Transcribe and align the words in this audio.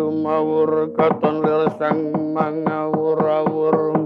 numawur 0.00 0.96
katon 0.96 1.44
lir 1.44 1.68
sang 1.76 2.08
mangawur-awur 2.32 4.00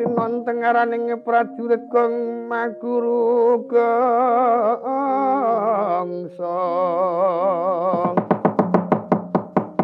tinon 0.00 0.40
tengaraning 0.48 1.12
prajurit 1.20 1.84
kang 1.92 2.48
maguru 2.48 3.60
gangsa 3.68 4.88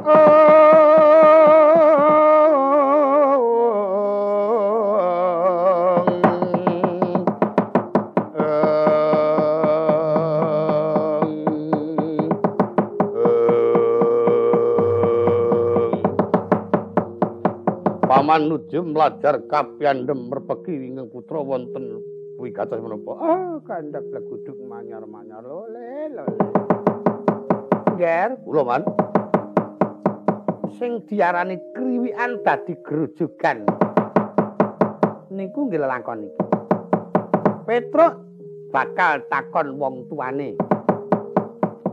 paman 0.08 0.47
nuju 18.46 18.86
mlajar 18.86 19.42
kapyandhem 19.50 20.30
merpegi 20.30 20.94
ingkang 20.94 21.10
putra 21.10 21.42
wonten 21.42 21.98
wigatos 22.38 22.78
menapa? 22.78 23.12
Ah 23.18 23.58
kandhak 23.66 24.06
leguduk 24.14 24.54
manyar-manyar. 24.62 25.42
Lole 25.42 26.14
lole 26.14 26.38
ger 27.98 28.38
kula 28.46 28.62
man. 28.62 28.82
Sing 30.78 31.02
diarani 31.10 31.58
kriwikan 31.74 32.38
dadi 32.46 32.78
grojogan 32.86 33.66
niku 35.34 35.66
nggih 35.66 35.82
lelakon 35.82 36.26
iki. 36.26 36.42
Petruk 37.66 38.14
bakal 38.70 39.22
takon 39.26 39.78
wong 39.78 40.06
tuane. 40.06 40.54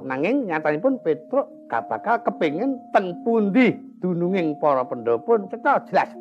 Nanging 0.06 0.46
nyatanipun 0.46 1.02
Petruk 1.02 1.50
gak 1.66 1.90
bakal 1.90 2.22
kepengin 2.22 2.78
teng 2.94 3.18
pundi 3.26 3.74
dununging 4.02 4.54
para 4.62 4.86
pendhapun. 4.86 5.50
Cetha 5.50 5.82
jelas 5.90 6.14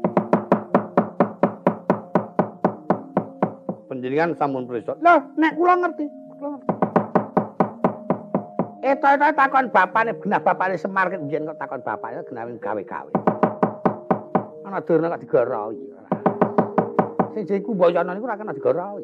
panjenengan 4.04 4.36
sampun 4.36 4.68
prisa 4.68 4.92
lho 5.00 5.16
nek 5.40 5.56
kula 5.56 5.80
ngerti 5.80 6.04
kula 6.36 6.48
ngerti 6.52 6.72
Eta-eta 8.84 9.32
takon 9.32 9.72
bapane 9.72 10.12
genah 10.20 10.44
bapane 10.44 10.76
Semar 10.76 11.08
ki 11.08 11.16
mbiyen 11.16 11.48
kok 11.48 11.56
takon 11.56 11.80
bapane 11.80 12.20
genah 12.28 12.44
gawe-gawe. 12.60 13.12
Ana 14.68 14.84
durna 14.84 15.08
kok 15.08 15.24
digorohi. 15.24 15.80
Sing 17.32 17.48
jiku 17.48 17.72
mboyono 17.72 18.12
niku 18.12 18.28
ora 18.28 18.36
kena 18.36 18.52
digorohi. 18.52 19.00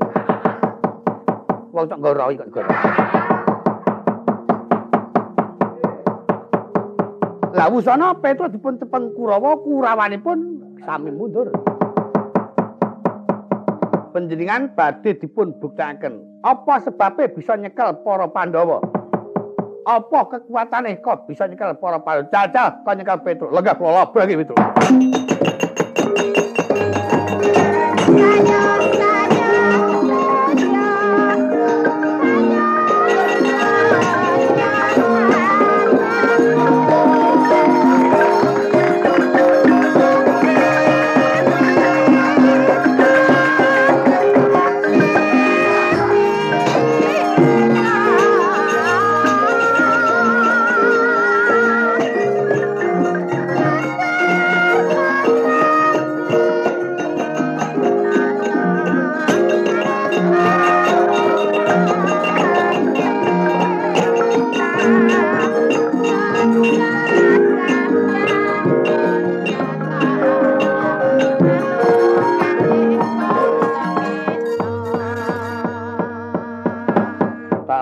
Wong 1.72 1.84
tok 1.88 2.00
gorohi 2.04 2.36
kok 2.36 2.48
digorohi. 2.52 2.76
Lah 7.56 7.72
wusana 7.72 8.12
Petrus 8.20 8.52
dipun 8.52 8.76
tepeng 8.76 9.16
Kurawa, 9.16 9.64
Kurawanipun 9.64 10.38
sami 10.84 11.08
mundur. 11.08 11.69
Panjenengan 14.10 14.74
badhe 14.74 15.14
dipun 15.16 15.54
buktakaken 15.62 16.42
apa 16.42 16.74
sebabnya 16.82 17.30
bisa 17.30 17.54
nyekel 17.54 18.02
para 18.02 18.26
Pandhawa? 18.26 19.00
apa 19.86 20.20
kekuatane 20.28 21.00
kok 21.00 21.24
bisa 21.26 21.48
nyekel 21.48 21.74
para 21.80 21.98
para 21.98 22.22
jajal 22.28 22.84
kok 22.84 22.94
nyekel 22.94 23.18
Petrus 23.24 23.50
lega 23.50 23.74
kula 23.74 24.04
labrak 24.04 24.28
iki 24.28 24.44
Petrus 24.44 24.60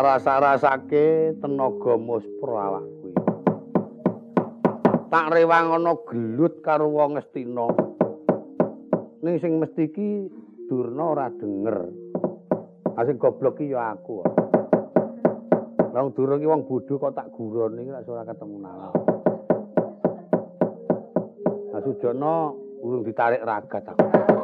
rasa-rasake 0.08 1.36
tenaga 1.36 2.00
muspra 2.00 2.72
awakku 2.72 3.08
tak 5.08 5.32
rewang 5.32 5.72
ana 5.72 5.96
gelut 6.04 6.60
karo 6.60 6.92
wong 6.92 7.16
Astina. 7.16 7.64
Ning 9.24 9.40
sing 9.40 9.56
mesti 9.56 9.88
iki 9.88 10.28
Durna 10.68 11.16
ora 11.16 11.32
denger. 11.32 11.88
Asing 12.92 13.16
goblok 13.16 13.56
iki 13.56 13.72
ya 13.72 13.96
aku. 13.96 14.20
Wong 15.96 16.12
Durna 16.12 16.36
iki 16.36 16.44
wong 16.44 16.68
bodho 16.68 17.00
kok 17.00 17.16
tak 17.16 17.32
guron 17.32 17.80
iki 17.80 17.88
ora 17.88 18.04
ora 18.04 18.24
ketemu 18.28 18.56
nala 18.60 18.88
Nah 21.72 21.80
Sujono 21.80 22.34
urung 22.84 23.02
ditarik 23.02 23.42
ragat 23.42 23.84
aku 23.88 24.37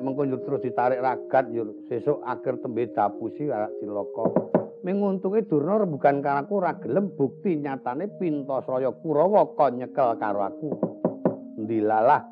mengko 0.00 0.24
nyur 0.24 0.40
terus 0.40 0.64
ditarik 0.64 1.04
ragat 1.04 1.52
nyur 1.52 1.76
sesuk 1.92 2.24
akhir 2.24 2.64
tembe 2.64 2.88
dapusi 2.88 3.52
arak 3.52 3.76
cilaka 3.82 4.52
menguntunge 4.82 5.46
durna 5.46 5.78
rembugan 5.78 6.18
karaku 6.18 6.58
ora 6.58 6.74
gelem 6.82 7.14
bukti 7.14 7.54
nyatane 7.54 8.10
pintasraya 8.18 8.90
kurawa 8.90 9.54
kon 9.54 9.78
nyekel 9.78 10.18
karo 10.18 10.42
aku. 10.42 10.68
Ndilalah 11.62 12.26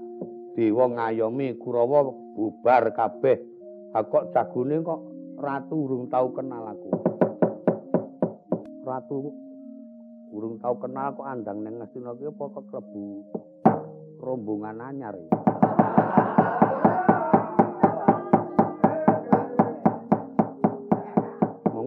dewa 0.59 0.85
ngayomi 0.91 1.55
kurawa 1.63 2.11
bubar 2.35 2.91
kabeh. 2.91 3.39
Kok 3.95 4.35
jagune 4.35 4.83
kok 4.83 5.01
ratu 5.39 5.75
urung 5.79 6.05
tau 6.11 6.31
kenal 6.35 6.75
aku? 6.75 6.91
Ratu 8.83 9.17
urung 10.35 10.59
tau 10.59 10.75
kenal 10.83 11.15
kok 11.15 11.27
andang 11.27 11.63
ning 11.63 11.79
ngastina 11.79 12.15
ki 12.19 12.35
apa 12.35 12.61
klebu 12.67 13.03
rombongan 14.21 14.79
anyar 14.83 15.17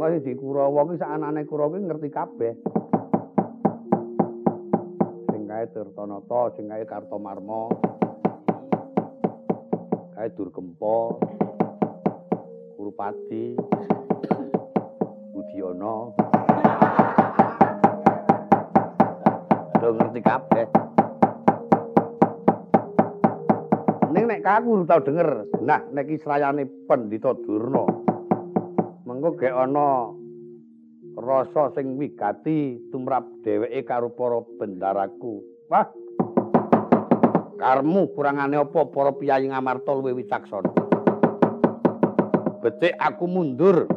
kaya 0.03 0.19
di 0.19 0.35
Kurawa 0.35 0.83
ki 0.91 0.99
sak 0.99 1.15
anane 1.15 1.47
Kurawa 1.47 1.79
ki 1.79 1.87
ngerti 1.87 2.09
kabeh. 2.11 2.53
Sing 5.31 5.47
kae 5.47 5.63
Tirtanata, 5.71 6.51
sing 6.59 6.67
kae 6.67 6.83
Kartomarma. 6.83 7.71
Kae 10.11 10.27
Durgempa. 10.35 10.97
Kurupati. 12.75 13.55
Budiyana. 15.31 15.95
Do 19.79 19.87
ngerti 19.87 20.19
kabeh. 20.19 20.67
Ning 24.11 24.23
nek 24.27 24.43
kaku 24.43 24.83
tau 24.83 24.99
denger, 24.99 25.47
nah 25.63 25.79
nek 25.95 26.11
Israyane 26.11 26.67
Pandita 26.91 27.31
Durna. 27.39 28.02
Mengko 29.23 29.39
gek 29.39 29.55
ana 29.55 30.11
rasa 31.15 31.71
sing 31.79 31.95
wigati 31.95 32.75
tumrap 32.91 33.23
dheweke 33.39 33.87
karo 33.87 34.11
para 34.11 34.43
bendaraku. 34.59 35.39
Wah. 35.71 35.87
Karmu 37.55 38.11
kurangane 38.11 38.59
apa 38.59 38.83
para 38.91 39.15
piyayi 39.15 39.47
ngamarta 39.47 39.95
luwih 39.95 40.19
wicaksana. 40.19 40.75
Becik 42.59 42.99
aku 42.99 43.23
mundur. 43.31 43.87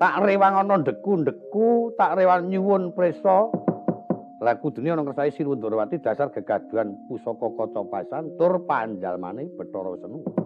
Tak 0.00 0.24
rewang 0.24 0.64
ana 0.64 0.80
ndeku-ndeku, 0.80 1.92
tak 2.00 2.16
rewang 2.16 2.48
nyuwun 2.48 2.96
prisa. 2.96 3.52
Lah 4.40 4.56
kudune 4.64 4.96
ana 4.96 5.04
ngersai 5.04 5.36
Sirundrawati 5.36 6.00
dasar 6.00 6.32
gegaduhan 6.32 6.96
pusaka 7.04 7.52
kaca 7.52 7.84
pasan 7.92 8.32
tur 8.40 8.64
panjalmane 8.64 9.52
Bathara 9.60 9.92
Senu. 10.00 10.43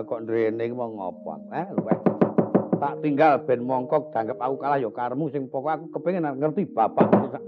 Kok 0.00 0.24
ndrene 0.24 0.64
iki 0.64 0.72
wong 0.72 0.96
ngopo 0.96 1.36
eh 1.52 1.68
luweh 1.76 1.98
tak 2.80 3.04
tinggal 3.04 3.44
ben 3.44 3.60
mongkok 3.60 4.08
danggep 4.08 4.40
aku 4.40 4.56
kalah 4.56 4.80
ya 4.80 4.88
karmu 4.88 5.28
sing 5.28 5.52
pokok 5.52 5.72
aku 5.76 5.86
kepengin 6.00 6.24
ngerti 6.40 6.64
bapak 6.64 7.06
sak 7.28 7.44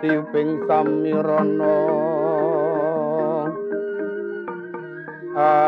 katiuping 0.00 0.64
samirana. 0.64 1.76
Amre. 5.36 5.60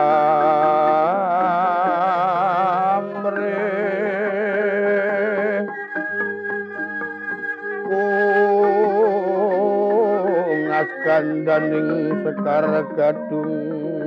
Ngas 10.64 10.90
kandaning 11.05 12.25
sekar 12.25 12.64
gadung 12.96 14.02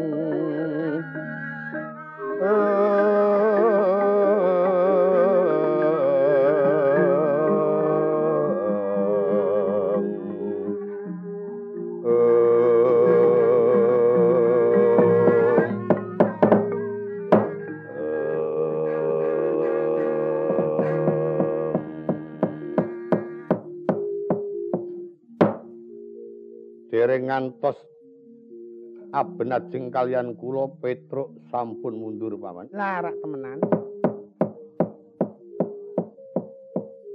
abenajeng 29.35 29.91
kalian 29.91 30.31
kula 30.39 30.71
Petruk 30.79 31.35
sampun 31.51 31.99
mundur 31.99 32.39
paman. 32.39 32.71
Larak 32.71 33.19
temenan. 33.19 33.59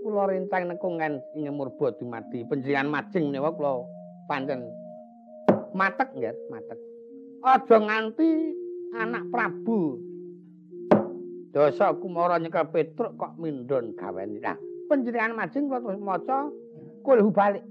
Kula 0.05 0.29
rencang 0.29 0.69
nekungan 0.69 1.17
ing 1.33 1.49
murba 1.49 1.97
dumadi 1.97 2.45
panjenengan 2.45 2.93
majeng 2.93 3.33
menawa 3.33 3.57
kula 3.57 3.73
pancen 4.29 4.69
matek 5.73 6.13
nggih, 6.13 6.37
matek. 6.53 6.77
Aja 7.41 7.77
nganti 7.81 8.29
anak 9.01 9.25
Prabu 9.33 9.97
Dosa 11.57 11.97
Kumara 11.97 12.37
nyekel 12.37 12.69
Petruk 12.69 13.17
kok 13.17 13.41
mindon 13.41 13.97
gaweni. 13.97 14.45
Nah, 14.45 14.61
panjenengan 14.93 15.41
majeng 15.41 15.73
kula 15.73 15.81
terus 15.81 16.05
maca 16.05 16.53
kulhu 17.01 17.33
balik. 17.33 17.65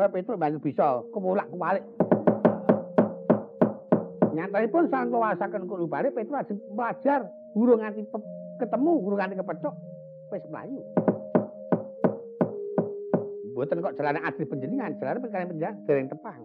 Supaya 0.00 0.16
Petrus 0.16 0.40
bantu 0.40 0.64
bisa 0.64 1.04
kemulak 1.12 1.44
kembali. 1.52 1.80
Nyatanya 4.32 4.72
pun 4.72 4.88
sang 4.88 5.12
kawasakan 5.12 5.68
kudu 5.68 5.84
balik, 5.84 6.16
Petrus 6.16 6.40
aja 6.40 6.56
belajar, 6.72 7.20
guru 7.52 7.76
nganti 7.76 8.08
ketemu, 8.56 8.92
guru 9.04 9.20
nganti 9.20 9.36
kepecok, 9.36 9.74
pes 10.32 10.48
melayu. 10.48 10.80
Buatan 13.52 13.84
kok 13.84 13.96
jalan 14.00 14.24
asli 14.24 14.48
penjeningan, 14.48 14.96
jalan 14.96 15.20
perkara 15.20 15.44
penjeningan, 15.52 15.84
jalan 15.84 16.08
tepang. 16.08 16.40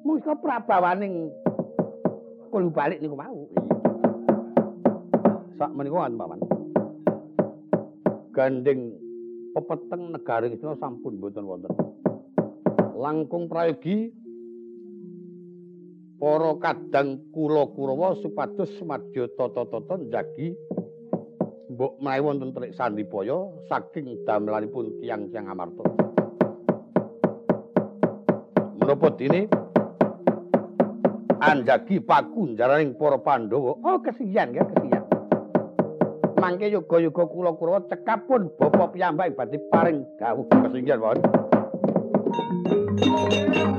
Mungkin 0.00 0.24
kok 0.24 0.40
prabawaning 0.40 1.28
kudu 2.48 2.72
balik 2.72 3.04
ini 3.04 3.12
mau. 3.12 3.44
Sak 5.60 5.68
menikuan, 5.76 6.16
Paman. 6.16 6.40
Gandeng 8.32 8.96
pepeteng 9.52 10.16
negara 10.16 10.48
itu 10.48 10.64
sampun 10.80 11.20
buatan 11.20 11.44
wonten. 11.44 11.76
Langkung 12.96 13.44
prayogi 13.44 14.08
para 16.16 16.56
kadang 16.56 17.20
kula 17.28 17.68
Kurawa 17.76 18.16
supados 18.24 18.72
madya 18.88 19.28
tata-tata 19.36 20.00
njagi 20.00 20.56
mbok 21.76 22.00
menawi 22.00 22.24
wonten 22.24 22.56
trik 22.56 22.72
sandipaya 22.72 23.52
saking 23.68 24.24
damelanipun 24.24 24.96
tiyang-tiyang 25.04 25.52
amarta. 25.52 25.84
Menapa 28.80 29.08
dene 29.20 29.44
anjagi 31.44 32.00
paku 32.00 32.56
jaraning 32.56 32.96
para 32.96 33.20
Pandhawa? 33.20 33.76
Oh, 33.84 34.00
kesiyan 34.00 34.56
ya, 34.56 34.64
kesiyan. 34.64 35.04
Mangke 36.40 36.72
yoga-yoga 36.72 37.28
kula 37.28 37.52
Kurawa 37.60 37.84
cekapun 37.92 38.48
bapa 38.56 38.88
piyambak 38.88 39.36
badhe 39.36 39.60
paring 39.68 40.00
dawuh 40.16 40.48
kesiyan, 42.98 43.76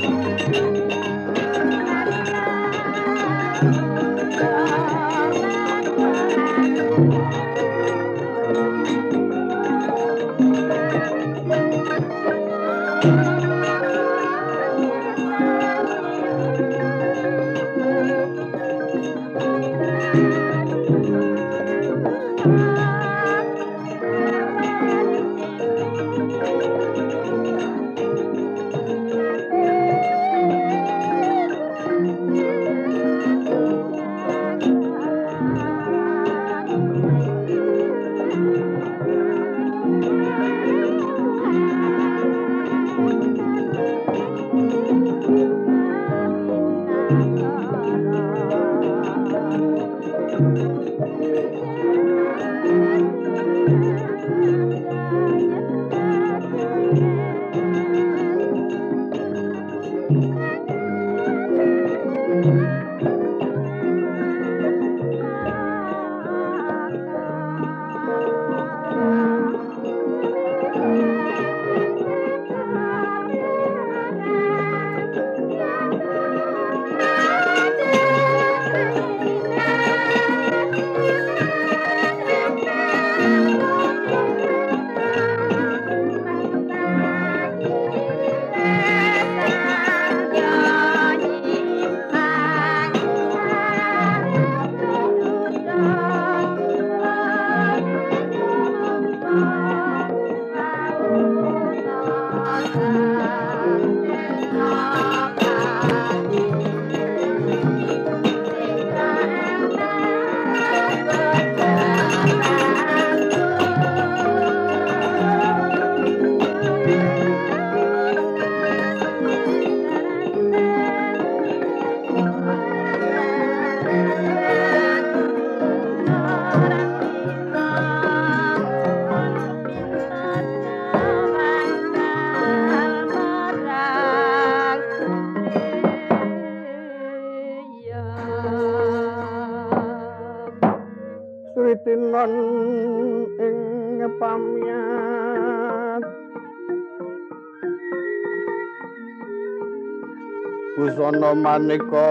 Pak. 150.98 151.38
maneka 151.38 152.10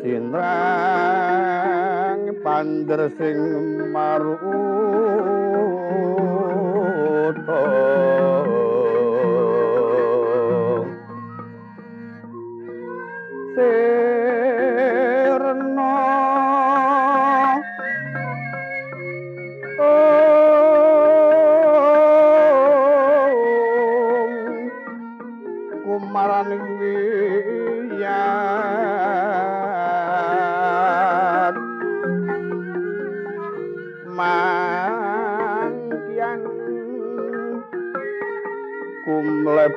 Sinrang 0.00 1.42
pander 2.44 3.02
sing 3.18 3.38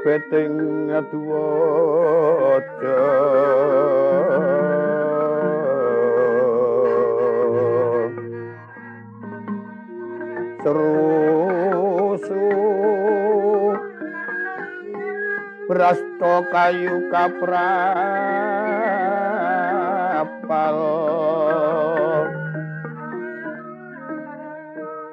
beting 0.10 0.90
duwaca 1.14 2.98
serusu 10.66 12.42
brasto 15.70 16.34
kayu 16.50 17.06
kaprapal 17.14 17.70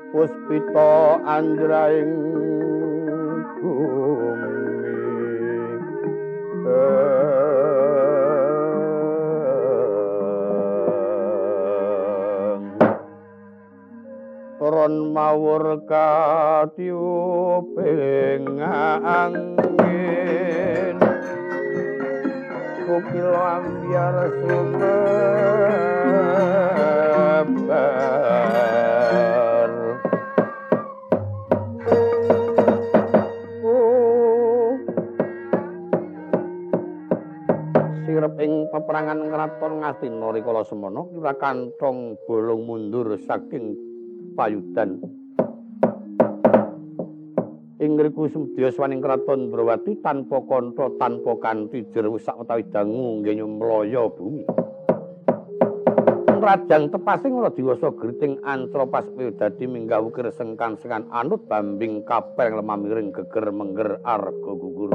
puspita 0.08 1.20
andraing 1.28 2.25
ron 14.86 15.10
mawur 15.10 15.82
katiuping 15.82 16.94
angin 18.62 19.58
kukil 22.86 23.34
ambiar 23.34 24.30
sumebar. 24.38 25.26
Sirep 38.06 38.38
ing 38.38 38.70
peperangan 38.70 39.18
kraton 39.34 39.82
Ngastina 39.82 40.30
rikala 40.30 40.62
semana 40.62 41.02
kira 41.10 41.34
kantong 41.42 42.22
bolong 42.22 42.62
mundur 42.62 43.18
saking 43.26 43.85
payudan. 44.36 45.00
Ing 47.76 47.96
ngriku 47.96 48.28
semdya 48.32 48.72
swaning 48.72 49.04
kraton 49.04 49.52
Brawati 49.52 50.00
tanpa 50.00 50.40
kantha 50.48 50.92
tanpa 50.96 51.36
kanthi 51.40 51.84
jerwu 51.92 52.16
sak 52.16 52.40
utawi 52.40 52.64
dangu 52.68 53.20
nggih 53.20 53.36
nyumlaya 53.40 54.08
bumi. 54.12 54.44
Rajang 56.36 56.92
tepasing 56.94 57.32
ora 57.36 57.50
diwasa 57.50 57.90
griting 57.96 58.38
ancra 58.46 58.86
pas 58.86 59.02
dadi 59.10 59.64
minggah 59.66 59.98
ukir 59.98 60.30
sengkan-sengkan 60.30 61.10
anut 61.10 61.42
bambing 61.50 62.06
kapel 62.06 62.62
lemah 62.62 62.78
miring 62.78 63.10
geger 63.10 63.50
mengger 63.50 63.98
arga 64.06 64.52
gugur. 64.54 64.94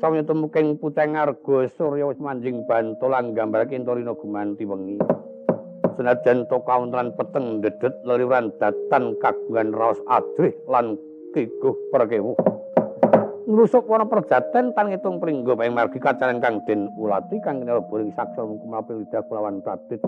Sawya 0.00 0.24
temuking 0.24 0.80
puteng 0.80 1.20
arga 1.20 1.68
surya 1.76 2.08
wis 2.08 2.18
manjing 2.22 2.64
bantolan 2.64 3.36
gambarake 3.36 3.76
Torino 3.84 4.16
gumanti 4.16 4.64
wengi. 4.64 4.98
Senajan 5.96 6.44
to 6.46 6.60
kaunteran 6.62 7.16
peteng 7.16 7.64
dedet 7.64 7.96
leliran 8.04 8.52
datan 8.60 9.16
kagungan 9.18 9.72
raos 9.72 9.98
adrih 10.06 10.52
lan 10.68 11.00
kikuh 11.32 11.74
perkewu. 11.90 12.36
Ngrusuk 13.46 13.86
wana 13.88 14.04
perjaten 14.04 14.74
tan 14.74 14.90
ngitung 14.90 15.22
pringgo 15.22 15.56
paing 15.56 15.72
margi 15.72 16.02
kacaran 16.02 16.42
kang 16.42 16.60
den 16.68 16.90
ulati 16.98 17.40
kang 17.40 17.62
kena 17.62 17.80
boring 17.80 18.10
saksa 18.12 18.42
hukum 18.42 18.74
apil 18.74 19.00
lidah 19.00 19.22
kulawan 19.30 19.62
pradit 19.62 20.02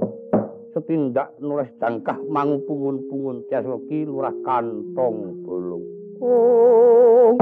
setindak 0.75 1.33
nulis 1.41 1.71
jangkah 1.81 2.19
mangupungun-pungun 2.29 3.47
tiasloki 3.49 4.05
lurah 4.05 4.35
kantong 4.45 5.47
bolong. 5.47 5.85
Oh. 6.19 7.39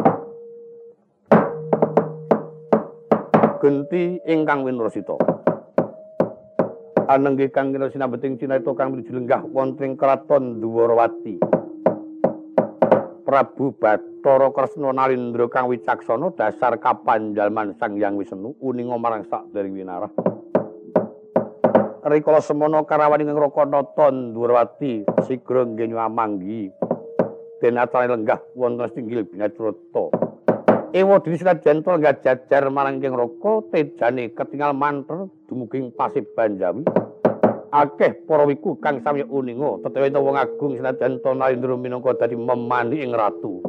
genti 3.56 4.20
ingkang 4.28 4.62
winrosito 4.62 5.16
anengge 7.06 7.54
kang 7.54 7.70
kena 7.70 7.86
sinabeting 7.86 8.34
cinarita 8.34 8.74
kang 8.74 8.90
menuju 8.90 9.14
lenggah 9.14 9.42
wonten 9.46 9.94
kraton 9.94 10.58
Dwarawati. 10.58 11.38
Prabu 13.26 13.74
Bathara 13.74 14.50
Kresna 14.54 14.90
Nalindra 14.94 15.46
kang 15.50 15.70
wicaksana 15.70 16.34
dasar 16.34 16.78
kapanjalman 16.78 17.74
Sang 17.78 17.98
Hyang 17.98 18.18
Wisnu 18.18 18.58
uninga 18.58 18.98
marang 18.98 19.26
sadering 19.26 19.74
winarah. 19.74 20.10
Rikala 22.06 22.38
semana 22.38 22.86
karawani 22.86 23.26
ing 23.26 23.34
Rakanata 23.34 24.10
Dwarawati 24.10 25.06
sigra 25.26 25.66
nggih 25.66 25.94
amanggi. 25.94 26.70
Den 27.62 27.78
atane 27.78 28.10
lenggah 28.10 28.42
wonten 28.54 28.90
singgil 28.94 29.26
binatrata. 29.26 30.26
Ewa 30.94 31.18
dini 31.18 31.36
sila 31.38 31.58
jentol 31.58 31.98
nggak 31.98 32.22
jajar 32.22 32.70
marang 32.70 33.02
keng 33.02 33.14
roko, 33.14 33.68
tejane 33.74 34.30
ketinggal 34.32 34.70
manter, 34.70 35.26
dumuging 35.56 35.88
pasif 35.96 36.28
banjawi. 36.36 36.84
Akeh 37.72 38.12
porowiku 38.28 38.76
kang 38.76 39.00
sami 39.00 39.24
uningo, 39.24 39.80
tetewe 39.80 40.12
itu 40.12 40.20
wong 40.20 40.36
agung 40.36 40.76
sila 40.76 40.92
jentol 41.00 41.40
nalindru 41.40 41.80
minongko 41.80 42.12
dadi 42.20 42.36
memani 42.36 43.00
ing 43.00 43.16
ratu. 43.16 43.64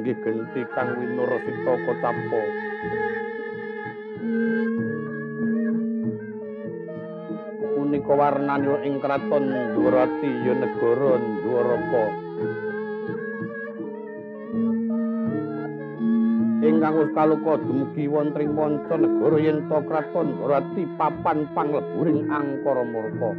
Anenggih 0.00 0.16
genti 0.24 0.64
kang 0.72 0.96
winur 0.96 1.28
sita 1.44 1.72
kocapo 1.84 2.40
punika 7.76 8.12
warnanira 8.16 8.80
ing 8.88 8.96
kraton 8.96 9.44
Dwarati 9.76 10.30
ya 10.40 10.56
negara 10.56 11.20
Dwaraka 11.20 12.04
ingkang 16.64 17.12
kaluka 17.12 17.60
dumugi 17.60 18.08
wonten 18.08 18.40
ing 18.40 18.56
manca 18.56 18.96
negara 18.96 19.36
yen 19.36 19.68
to 19.68 19.78
kraton 19.84 20.32
Dwarati 20.40 20.82
papan 20.96 21.44
pangleburing 21.52 22.24
angkara 22.32 22.88
murka. 22.88 23.30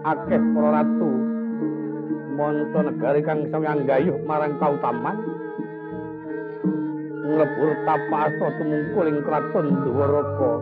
Akeh 0.00 0.40
para 0.52 0.68
ratu 0.80 1.29
manca 2.40 2.80
negari 2.88 3.20
kang 3.20 3.44
sampeyan 3.52 3.84
gayuh 3.84 4.16
marang 4.24 4.56
kautaman 4.56 5.16
nglebur 7.20 7.70
tapasa 7.84 8.46
tumungkul 8.56 9.06
ing 9.12 9.20
kraton 9.20 9.66
Dwaraka 9.84 10.52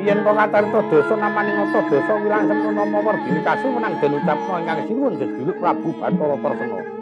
yen 0.00 0.24
kok 0.24 0.32
ngacarita 0.32 0.80
dosa 0.88 1.14
namane 1.20 1.50
ngata 1.52 1.80
dosa 1.92 2.12
wilang 2.24 2.48
semana 2.48 2.82
nama 2.88 3.12
kasu 3.44 3.66
menang 3.68 4.00
den 4.00 4.16
ucapno 4.16 4.52
ingkang 4.64 4.80
sinuwun 4.88 5.20
jejuluk 5.20 5.60
Prabu 5.60 5.92
Bathara 6.00 6.36
Tarsena. 6.40 6.97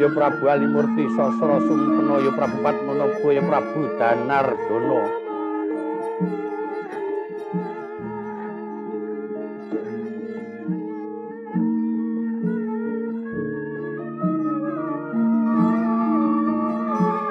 Ya 0.00 0.08
Prabu 0.08 0.48
Alimurti 0.48 1.04
Sasra 1.12 1.60
Sumpena 1.60 2.24
ya 2.24 2.32
Prabu 2.32 2.56
Padmanaba 2.64 3.28
ya 3.30 3.42
Prabu 3.44 3.80
Danardana. 4.00 5.02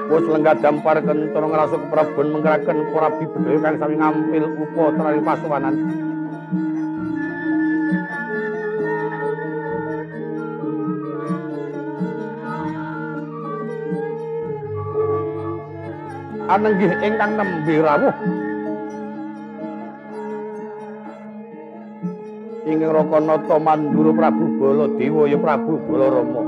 Wes 0.09 0.25
lenggah 0.25 0.55
dampar 0.57 0.97
kencara 1.05 1.47
ngrasuk 1.49 1.83
Prabon 1.89 2.27
mengkeraken 2.33 2.77
para 2.93 3.09
bibedaya 3.17 3.61
kang 3.61 3.75
sami 3.77 3.95
ngampil 3.97 4.43
upa 4.57 4.83
traning 4.93 5.21
pasuwanan. 5.21 6.08
Anenggih 16.49 16.89
ingkang 17.05 17.37
nembe 17.37 17.77
rawuh. 17.77 18.15
Ing 22.65 22.81
Rakanata 22.81 23.55
Mandura 23.61 24.11
Prabu 24.17 24.57
Baladewa 24.57 25.29
ya 25.29 25.37
Prabu 25.37 25.77
Balarama. 25.85 26.41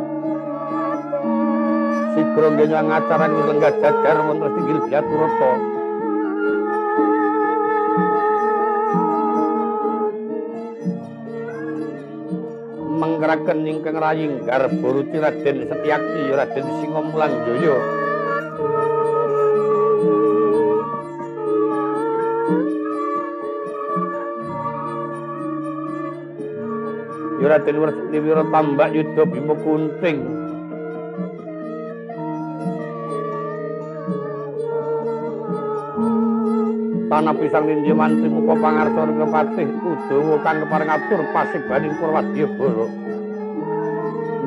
Sigra 2.17 2.47
nggenya 2.49 2.81
ngacaran 2.81 3.29
wis 3.29 3.45
lenggah 3.45 3.73
jajar 3.77 4.17
wonten 4.25 4.49
tinggil 4.57 4.79
Biaturata. 4.89 5.51
Mengkeraken 12.89 13.59
ingkang 13.69 13.97
raying 14.01 14.33
garbaruti 14.49 15.17
Raden 15.21 15.57
Setyaki 15.69 16.21
Raden 16.33 16.65
Singomulan 16.81 17.33
Jaya. 17.45 18.00
Ya 27.41 27.57
Raden 27.57 27.81
Werniwira 27.81 28.45
tambak 28.53 28.93
yudha 28.93 29.25
Bima 29.25 29.57
Kunting. 29.65 30.17
Tanah 37.09 37.33
pisang 37.33 37.65
ninja 37.65 37.97
mantri 37.97 38.29
muka 38.29 38.55
pangarsa 38.61 39.09
kepatih 39.09 39.67
Udawa 39.73 40.35
kang 40.45 40.57
kepareng 40.61 40.93
atur 40.93 41.21
pasik 41.33 41.65
baning 41.65 41.97
Purwadya 41.97 42.45
Bala. 42.55 42.85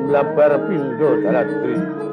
Mlabar 0.07 0.51
pindha 0.71 1.09
daladri. 1.19 2.04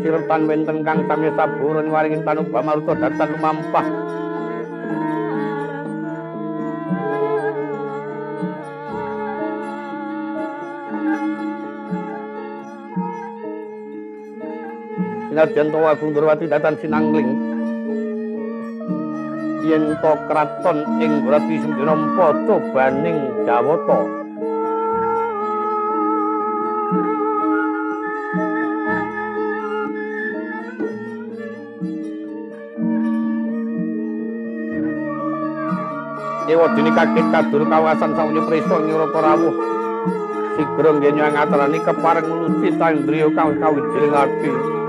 Sirtan 0.00 0.48
wenten 0.48 0.80
kang 0.80 1.04
sami 1.04 1.28
saburan 1.36 1.92
waringin 1.92 2.24
tanubah 2.24 2.64
maruta 2.64 2.96
datan 2.96 3.36
lumampah. 3.36 3.86
Sinajan 15.28 15.68
to 15.68 15.78
Agung 15.84 16.10
Durwati 16.16 16.48
datan 16.48 16.74
sinangling. 16.80 17.30
Yen 19.68 19.94
to 20.00 20.12
kraton 20.26 20.78
ing 21.04 21.22
Durwati 21.22 21.60
Sembirompo 21.60 22.26
cobaning 22.48 23.44
Jawata. 23.44 24.19
Ewa 36.60 36.76
dini 36.76 36.92
kakit 36.92 37.24
kadur 37.32 37.64
kawasan 37.72 38.12
samunyo 38.12 38.44
preso 38.44 38.84
ngiroko 38.84 39.16
rawuh. 39.16 39.54
Sigra 40.60 40.92
ngenyo 40.92 41.32
ngatarani 41.32 41.80
kepareng 41.80 42.28
ngluti 42.28 42.76
tandriya 42.76 43.32
kang 43.32 43.56
kawijiling 43.56 44.12
ati. 44.12 44.79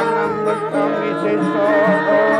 Sanam 0.00 0.32
Vattam 0.46 0.90
Vishesho 1.00 2.39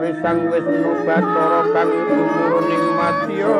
Trisang 0.00 0.48
Wisnu 0.48 1.04
Bathara 1.04 1.60
kang 1.76 1.92
tumuruning 1.92 2.86
madya 2.96 3.52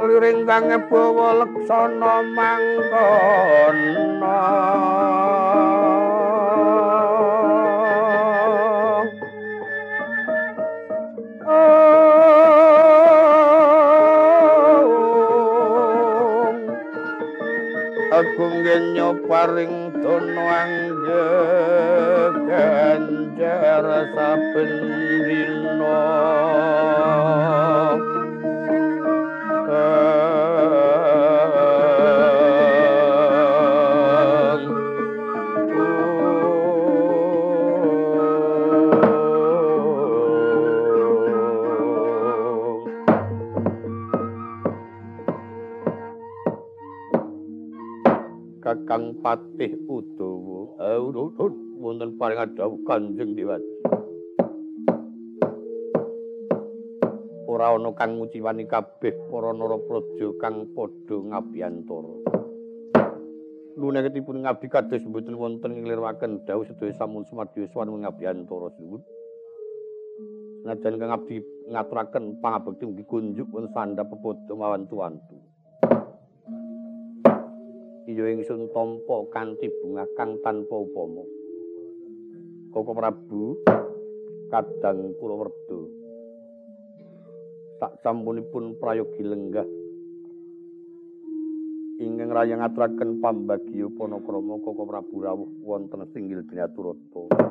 Liring 0.00 0.48
kang 0.48 0.72
Pawalaksana 0.88 2.14
mangkana 2.32 3.90
paring 19.30 19.94
dono 20.02 20.42
angganjar 20.42 21.06
saben 24.10 24.99
Kakang 48.60 49.16
Patih 49.24 49.72
Udawa. 49.88 50.76
Eh, 50.84 51.00
wonten 51.80 52.12
paring 52.20 52.52
dawuh 52.52 52.76
Kanjeng 52.84 53.32
Dewa. 53.32 53.56
Ora 57.48 57.72
ana 57.72 57.90
kang 57.96 58.20
nguciwani 58.20 58.68
kabeh 58.68 59.16
para 59.32 59.50
narapraja 59.56 60.28
kang 60.36 60.68
padha 60.76 61.16
ngabiyantara. 61.18 62.14
Lunekipun 63.80 64.44
ngabdi 64.44 64.68
kados 64.68 65.08
mboten 65.08 65.40
wonten 65.40 65.80
nglirwaken 65.80 66.44
dawuh 66.44 66.68
sedaya 66.68 66.92
samun 67.00 67.24
sumadya 67.24 67.64
swan 67.72 67.88
ngabiyantara 67.88 68.68
sinten. 68.76 69.00
Najan 70.68 71.00
kang 71.00 71.16
abdi 71.16 71.40
ngaturaken 71.72 72.44
pangabekti 72.44 72.84
mugi 72.84 73.08
kunjuk 73.08 73.48
wonten 73.48 73.72
sandhap 73.72 74.12
pepodo 74.12 74.52
mawan 74.52 74.84
tuantu. 78.10 78.26
iya 78.26 78.34
ingsun 78.34 78.70
tampa 78.74 79.16
kanthi 79.30 79.70
bunga 79.80 80.04
kang 80.18 80.38
tanpa 80.42 80.74
upama 80.74 81.22
Koko 82.70 82.94
Prabu 82.94 83.58
kadang 84.50 85.14
kula 85.18 85.34
werda 85.46 85.80
sak 87.78 87.92
sampunipun 88.02 88.78
prayogi 88.78 89.22
lenggah 89.22 89.66
ingkang 92.00 92.30
raya 92.32 92.54
ngaturaken 92.58 93.22
pambagya 93.22 93.86
panakrama 93.94 94.58
Koko 94.62 94.82
Prabu 94.86 95.16
rawuh 95.22 95.50
wonten 95.62 96.02
singgil 96.10 96.42
dinaturata 96.46 97.49